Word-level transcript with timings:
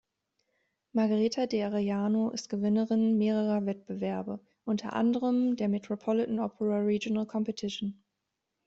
Margarita 0.95 1.45
De 1.45 1.61
Arellano 1.61 2.31
ist 2.31 2.49
Gewinnerin 2.49 3.19
mehrerer 3.19 3.67
Wettbewerbe, 3.67 4.39
unter 4.65 4.93
anderem 4.93 5.55
der 5.57 5.69
Metropolitan 5.69 6.39
Opera 6.39 6.79
Regional 6.79 7.27
Competition. 7.27 8.01